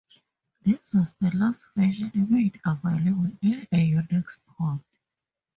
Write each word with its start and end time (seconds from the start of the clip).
This 0.65 0.79
was 0.95 1.13
the 1.21 1.29
last 1.29 1.67
version 1.75 2.11
made 2.27 2.59
available 2.65 3.29
in 3.43 3.67
a 3.71 3.91
Unix 3.91 4.39
port. 4.47 4.81